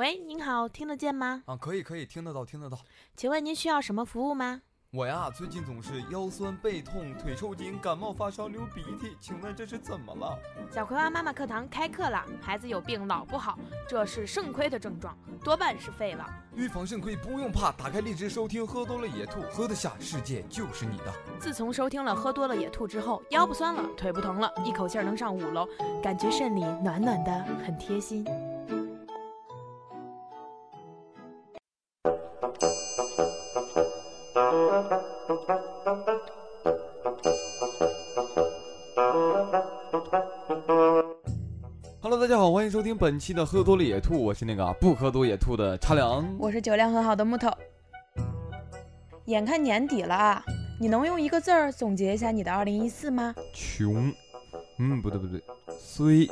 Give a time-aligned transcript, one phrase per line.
[0.00, 1.42] 喂，您好，听得见吗？
[1.44, 2.78] 啊，可以可以，听得到听得到。
[3.14, 4.62] 请问您需要什么服务吗？
[4.92, 10.38] 我呀，最近总是腰酸背痛、腿抽筋、感冒发烧、流鼻涕，请问这是怎么了？
[10.72, 15.14] 小葵花妈妈课堂开课了，孩子有病老不好，这是肾亏的症状，
[15.44, 16.26] 多半是废了。
[16.54, 21.12] 预防肾亏不用怕，打开荔枝收听，喝多了野兔，喝得下，世界就是你的。
[21.38, 25.68] 自从收听了喝多了野兔之后，腰不酸了，腿不疼了，一口气儿能上五楼，
[26.02, 28.24] 感觉肾里暖暖的，很贴心。
[42.30, 46.24] 家好，欢迎收听本期的喝多了野兔，我是那个不喝多野兔的茶凉。
[46.38, 47.50] 我是酒量很好的木头。
[49.24, 50.44] 眼看年底了啊，
[50.78, 53.34] 你能用一个字儿总结一下你的二零一四吗？
[53.52, 54.14] 穷，
[54.78, 55.42] 嗯，不对不对，
[55.76, 56.30] 虽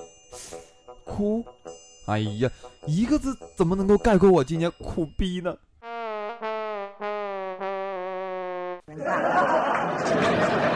[1.05, 1.45] 哭。
[2.07, 2.49] 哎呀，
[2.87, 5.57] 一个字怎么能够概括我今年苦逼呢？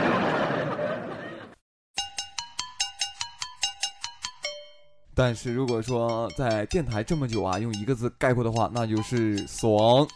[5.15, 10.07] 但是如果说在电台这么久啊，用一个字概括的话，那就是爽。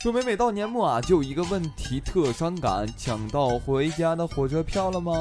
[0.00, 5.12] 说每每到年末啊，就有一个问题特伤感：抢到回家的火车票了吗？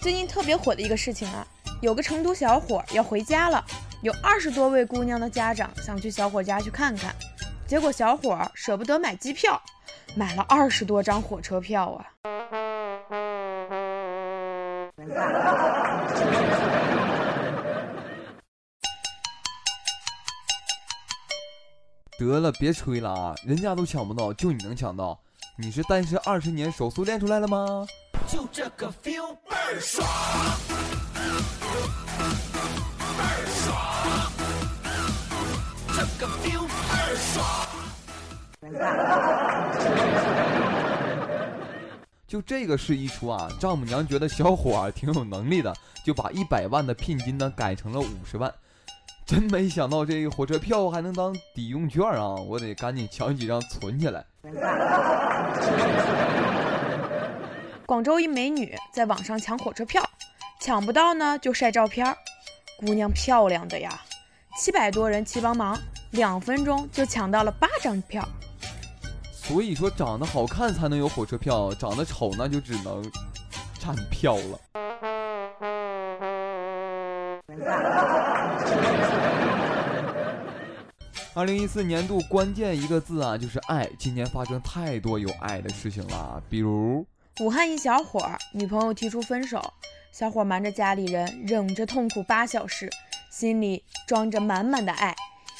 [0.00, 1.46] 最近特别火的一个事情啊，
[1.80, 3.64] 有个成都小伙要回家了，
[4.02, 7.14] 有二十多位姑娘的家长想去小伙家去看看，
[7.66, 9.60] 结果小伙舍不得买机票，
[10.14, 12.77] 买了二十多张火车票啊。
[22.18, 23.32] 得了，别吹了啊！
[23.44, 25.16] 人家都抢不到，就你能抢到？
[25.56, 27.86] 你是单身二十年手速练出来了吗？
[28.26, 30.04] 就这个 feel 倍儿爽，
[33.16, 34.32] 倍儿爽，
[35.94, 37.46] 这个 feel 倍儿爽。
[42.26, 45.72] 就这个事一出啊，丈母娘觉得小伙挺有能力的，
[46.04, 48.52] 就把一百万的聘金呢改成了五十万。
[49.28, 52.34] 真没想到这个火车票还能当抵用券啊！
[52.34, 54.24] 我得赶紧抢几张存起来。
[57.84, 60.02] 广州一美女在网上抢火车票，
[60.62, 62.16] 抢不到呢就晒照片，
[62.78, 64.00] 姑娘漂亮的呀，
[64.58, 65.78] 七百多人齐帮忙，
[66.12, 68.26] 两分钟就抢到了八张票。
[69.30, 73.02] 所以说，长得好看才能有火车票，长得丑那就只能
[73.78, 74.58] 站票了。
[81.38, 83.88] 二零一四年度关键一个字啊，就是爱。
[83.96, 87.06] 今年发生太多有爱的事情了，比如
[87.38, 89.62] 武汉一小伙儿女朋友提出分手，
[90.10, 92.90] 小伙瞒着家里人，忍着痛苦八小时，
[93.30, 95.14] 心里装着满满的爱，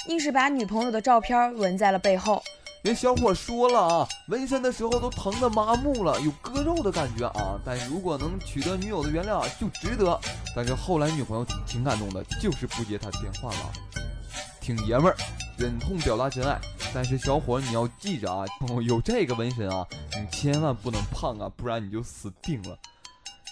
[0.08, 2.42] 硬是把女朋友的照片纹在了背后。
[2.82, 7.56] 人小伙说了啊，纹身的时候都疼得麻木了，有割肉的感觉啊。
[7.64, 10.18] 但如果能取得女友的原谅，就值得。
[10.56, 13.72] 但是后来女朋友挺感动的，就是不接他电话了，
[14.60, 15.16] 挺爷们儿。
[15.58, 16.56] 忍痛表达真爱，
[16.94, 18.44] 但是小伙你要记着啊，
[18.86, 19.84] 有这个纹身啊，
[20.16, 22.78] 你千万不能胖啊，不然你就死定了。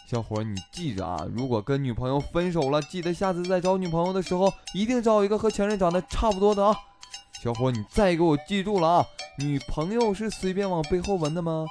[0.08, 6.76] 小伙你记着啊，如果跟女朋友分手了，记得下次再找女朋友的时候，一定找一个和前任长得差不多的啊。
[7.42, 9.06] 小伙你再给我记住了啊，
[9.38, 11.66] 女朋友是随便往背后纹的吗？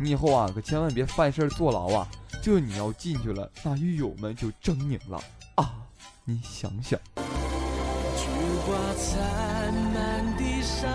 [0.00, 2.08] 你以后啊可千万别犯事儿坐牢啊，
[2.42, 5.22] 这你要进去了，那狱友们就狰狞了
[5.54, 5.76] 啊，
[6.24, 6.98] 你想想。
[8.66, 10.90] 花残满地伤，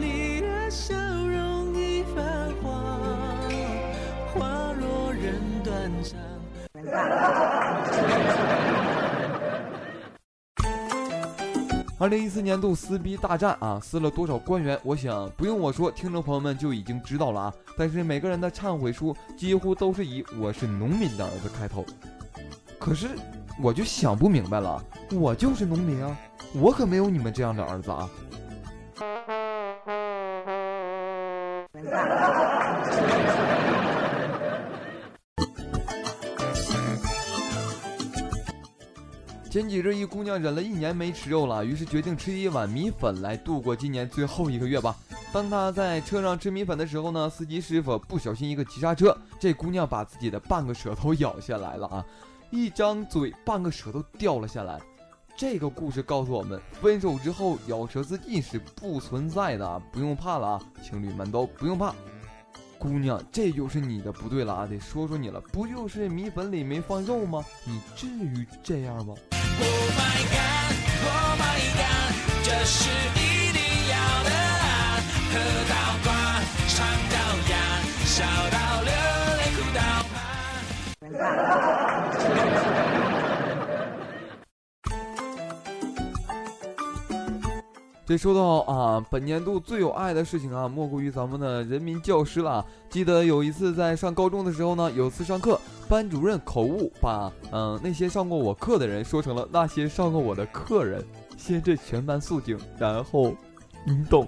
[0.00, 2.72] 你的笑容已泛黄，
[4.34, 6.18] 花落人断肠。
[12.00, 14.76] 二零一四年度撕逼大战啊，撕了多少官员？
[14.82, 17.54] 我想不用我说，听众朋友们就已经知道了啊。
[17.76, 21.86] 但是每个人的忏悔书几乎都是以“我是农民的儿子”开头，
[22.76, 23.10] 可是
[23.62, 26.18] 我就想不明白了，我就是农民啊。
[26.54, 28.08] 我可没有你们这样的儿子啊！
[39.50, 44.94] 前几日，一姑娘忍了一年没吃肉了，于是决定吃一碗米粉来度过今年最后一个月吧。
[45.32, 52.04] 当她在车上吃米粉的时候呢，司机师傅不小心一个急刹车，这姑娘把自己的半个舌头咬下来了啊！
[52.50, 54.78] 一张嘴，半个舌头掉了下来。
[55.38, 61.94] 这个故事告诉我们，分手之后咬舌自尽是不存在的，不用怕了啊，情侣们都不用怕。
[62.76, 64.66] 姑娘，这就是你的不对了啊！
[64.66, 67.44] 得说说你了，不就是米粉里没放肉吗？
[67.64, 69.14] 你至于这样吗？
[72.42, 74.98] 这是一定要的啊！
[75.30, 75.38] 喝
[75.68, 77.16] 到挂，唱到
[77.48, 77.54] 哑，
[78.04, 78.90] 笑到流
[79.38, 79.78] 泪，哭到
[88.08, 92.64] 这说到啊，本年度最有爱的事情啊，莫过于咱们的人民教师了。
[92.88, 95.60] 记得有一次在上高中的时候呢，有次上课，
[95.90, 101.04] 班主任口误，把嗯那些上过我课的人说成了那些上过我的客人。
[101.36, 103.34] 先这全班肃静，然后，
[103.84, 104.26] 你懂。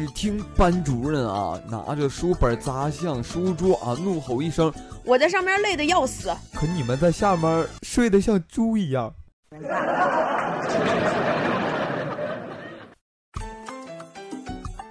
[0.00, 4.72] 只听班主任啊，拿着书本砸向书桌啊，怒吼一声
[5.04, 9.12] ：“我在上面累得要死，可你们在下面睡得像猪一样。”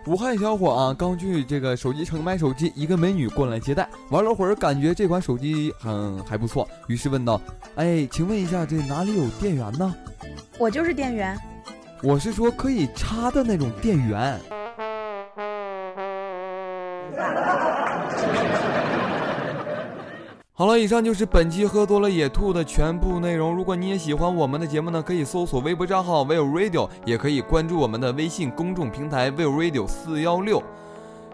[0.05, 7.41] 武汉小伙啊，刚去这个手机城买手机，一个美女过来接待，玩了会儿，感觉这款手机很还不错，于是问道
[7.77, 9.91] ：“哎，请问一下，这哪里有电源呢？”
[10.59, 11.35] 我就是电源，
[12.03, 14.39] 我是说可以插的那种电源。
[20.53, 23.55] 好了，以上就是本期喝多了野兔的全部内容。
[23.55, 30.61] 如果你也喜欢我们的节目呢，可以搜索微博账号 Will Radio，也可以关注我们的微信公众平台 Will Radio 四幺六。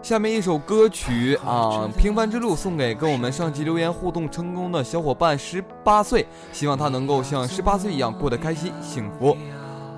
[0.00, 9.36] 下面一首歌曲啊，《平凡之路》送给跟我们上期留言互动成功的小伙伴十八岁，希望他能够像十八岁一样过得开心幸福。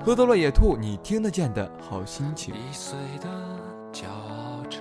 [0.06, 2.54] 喝多了野兔，你听得见的好心情。
[2.54, 3.28] 一岁的
[3.92, 4.06] 轿
[4.70, 4.80] 车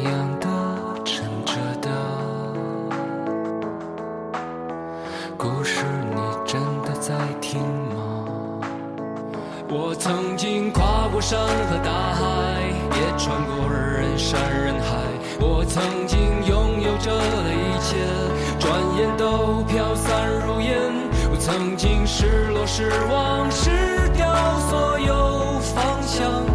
[22.73, 23.69] 失望失
[24.15, 24.33] 掉
[24.69, 26.45] 所有方向，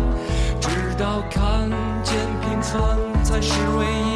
[0.58, 1.68] 直到看
[2.02, 4.15] 见平凡才是唯一。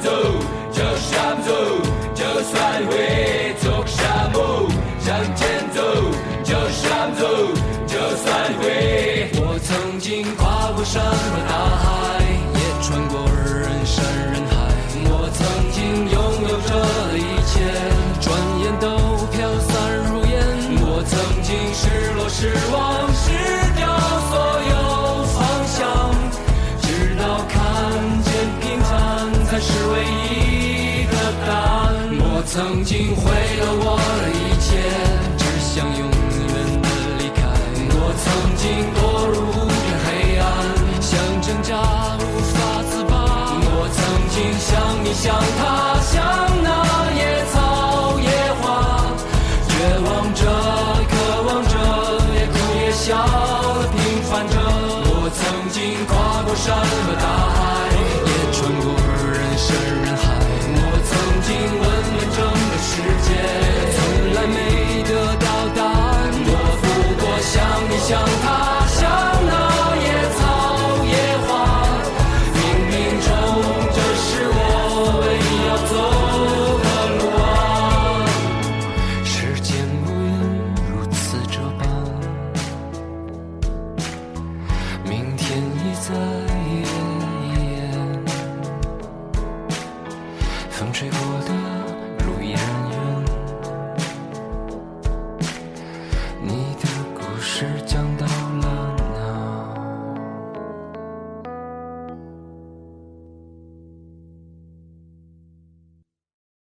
[0.00, 0.10] 走，
[0.72, 1.50] 就这么走，
[2.14, 2.54] 就算
[2.86, 4.68] 会走下坡，
[5.00, 5.80] 向前走，
[6.44, 7.22] 就这么走，
[7.86, 8.26] 就算
[8.60, 9.30] 会。
[9.40, 11.12] 我曾经跨过山和
[11.48, 11.52] 大
[11.82, 11.86] 海，
[12.54, 14.52] 也穿过人山人海。
[15.10, 15.38] 我曾
[15.72, 15.76] 经
[16.10, 16.16] 拥
[16.48, 16.70] 有着
[17.10, 17.52] 的一切，
[18.20, 18.26] 转
[18.60, 18.86] 眼都
[19.32, 19.70] 飘散
[20.06, 20.32] 如烟。
[20.80, 23.07] 我曾经失落失望。
[32.50, 34.80] 曾经毁了我的一切，
[35.36, 36.84] 只想永远的
[37.18, 37.44] 离开。
[37.92, 38.26] 我曾
[38.56, 38.64] 经
[38.94, 39.76] 堕入无边
[40.06, 40.46] 黑暗，
[41.02, 41.12] 想
[41.42, 42.56] 挣扎，无法
[42.90, 43.12] 自拔。
[43.60, 44.00] 我曾
[44.30, 45.77] 经像你，像他。
[67.50, 68.46] 想你想他
[68.88, 69.00] 想
[69.46, 69.52] 那
[70.04, 70.40] 野草
[71.02, 71.14] 野
[71.46, 71.48] 花
[72.54, 72.56] 冥
[72.90, 72.92] 冥
[73.24, 73.28] 中
[73.94, 74.56] 这是我
[75.22, 75.90] 唯一要走。
[76.84, 76.86] 的
[77.16, 77.48] 路啊
[79.24, 79.68] 时间
[80.04, 80.30] 无言
[80.90, 81.18] 如此
[81.50, 81.80] 这般
[85.04, 86.47] 明天已在